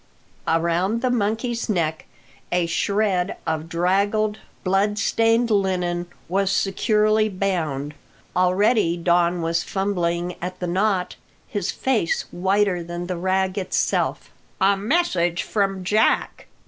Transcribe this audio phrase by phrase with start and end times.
[0.47, 2.07] Around the monkey's neck
[2.51, 7.93] a shred of draggled, blood stained linen was securely bound.
[8.35, 11.17] Already Don was fumbling at the knot,
[11.47, 14.31] his face whiter than the rag itself.
[14.59, 16.47] "A message from Jack!"